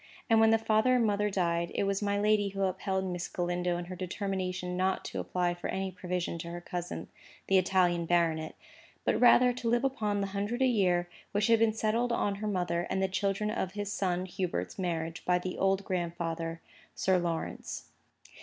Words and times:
And 0.31 0.39
when 0.39 0.49
the 0.49 0.57
father 0.57 0.95
and 0.95 1.05
mother 1.05 1.29
died, 1.29 1.71
it 1.75 1.83
was 1.83 2.01
my 2.01 2.17
lady 2.17 2.49
who 2.49 2.63
upheld 2.63 3.05
Miss 3.05 3.27
Galindo 3.27 3.77
in 3.77 3.85
her 3.85 3.95
determination 3.95 4.75
not 4.75 5.05
to 5.05 5.19
apply 5.19 5.53
for 5.53 5.67
any 5.67 5.91
provision 5.91 6.39
to 6.39 6.49
her 6.49 6.59
cousin, 6.59 7.07
the 7.45 7.59
Italian 7.59 8.07
baronet, 8.07 8.55
but 9.05 9.21
rather 9.21 9.53
to 9.53 9.69
live 9.69 9.83
upon 9.83 10.19
the 10.19 10.25
hundred 10.33 10.63
a 10.63 10.65
year 10.65 11.07
which 11.33 11.45
had 11.45 11.59
been 11.59 11.73
settled 11.73 12.11
on 12.11 12.33
her 12.41 12.47
mother 12.47 12.87
and 12.89 12.99
the 12.99 13.07
children 13.07 13.51
of 13.51 13.73
his 13.73 13.93
son 13.93 14.25
Hubert's 14.25 14.79
marriage 14.79 15.23
by 15.23 15.37
the 15.37 15.55
old 15.59 15.85
grandfather, 15.85 16.61
Sir 16.95 17.19
Lawrence. 17.19 17.83